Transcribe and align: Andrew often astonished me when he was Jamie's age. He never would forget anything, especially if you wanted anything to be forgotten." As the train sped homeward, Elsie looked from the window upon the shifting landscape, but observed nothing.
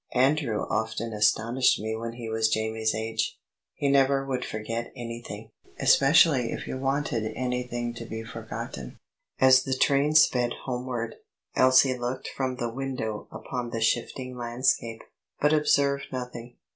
Andrew 0.15 0.65
often 0.67 1.13
astonished 1.13 1.79
me 1.79 1.95
when 1.95 2.13
he 2.13 2.27
was 2.27 2.49
Jamie's 2.49 2.95
age. 2.95 3.37
He 3.75 3.87
never 3.87 4.25
would 4.25 4.43
forget 4.43 4.91
anything, 4.95 5.51
especially 5.79 6.51
if 6.51 6.65
you 6.65 6.79
wanted 6.79 7.31
anything 7.35 7.93
to 7.93 8.05
be 8.05 8.23
forgotten." 8.23 8.97
As 9.39 9.61
the 9.61 9.75
train 9.75 10.15
sped 10.15 10.53
homeward, 10.65 11.17
Elsie 11.55 11.95
looked 11.99 12.27
from 12.29 12.55
the 12.55 12.73
window 12.73 13.27
upon 13.31 13.69
the 13.69 13.79
shifting 13.79 14.35
landscape, 14.35 15.03
but 15.39 15.53
observed 15.53 16.07
nothing. 16.11 16.55